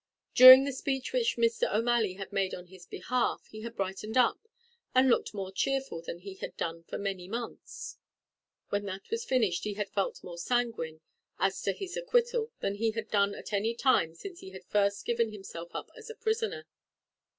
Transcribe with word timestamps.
During 0.33 0.63
the 0.63 0.71
speech 0.71 1.13
which 1.13 1.37
Mr. 1.37 1.71
O'Malley 1.71 2.13
had 2.13 2.33
made 2.33 2.55
on 2.55 2.65
his 2.69 2.87
behalf, 2.87 3.45
he 3.45 3.61
had 3.61 3.75
brightened 3.75 4.17
up, 4.17 4.47
and 4.95 5.07
looked 5.11 5.31
more 5.35 5.51
cheerful 5.51 6.01
than 6.01 6.17
he 6.17 6.33
had 6.37 6.57
done 6.57 6.83
for 6.85 6.97
many 6.97 7.27
months. 7.27 7.97
When 8.69 8.85
that 8.85 9.11
was 9.11 9.23
finished 9.23 9.63
he 9.63 9.75
had 9.75 9.91
felt 9.91 10.23
more 10.23 10.39
sanguine 10.39 11.01
as 11.37 11.61
to 11.61 11.71
his 11.73 11.95
acquittal 11.95 12.49
than 12.61 12.73
he 12.73 12.89
had 12.93 13.11
done 13.11 13.35
at 13.35 13.53
any 13.53 13.75
time 13.75 14.15
since 14.15 14.39
he 14.39 14.49
had 14.49 14.65
first 14.65 15.05
given 15.05 15.31
himself 15.31 15.69
up 15.75 15.91
as 15.95 16.09
a 16.09 16.15
prisoner. 16.15 16.65